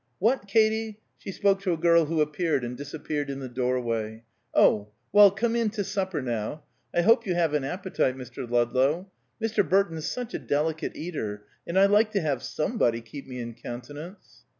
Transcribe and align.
What, 0.17 0.47
Katy?" 0.47 0.99
she 1.19 1.31
spoke 1.31 1.61
to 1.61 1.73
a 1.73 1.77
girl 1.77 2.05
who 2.05 2.21
appeared 2.21 2.63
and 2.63 2.75
disappeared 2.75 3.29
in 3.29 3.37
the 3.39 3.47
doorway. 3.47 4.23
"Oh! 4.51 4.89
Well, 5.11 5.29
come 5.29 5.55
in 5.55 5.69
to 5.77 5.83
supper, 5.83 6.23
now. 6.23 6.63
I 6.91 7.01
hope 7.01 7.27
you 7.27 7.35
have 7.35 7.53
an 7.53 7.63
appetite, 7.63 8.17
Mr. 8.17 8.49
Ludlow. 8.49 9.11
Mr. 9.39 9.63
Burton's 9.69 10.09
such 10.09 10.33
a 10.33 10.39
delicate 10.39 10.95
eater, 10.95 11.43
and 11.67 11.77
I 11.77 11.85
like 11.85 12.09
to 12.13 12.21
have 12.21 12.39
_some_body 12.39 13.05
keep 13.05 13.27
me 13.27 13.39
in 13.39 13.53
countenance." 13.53 14.43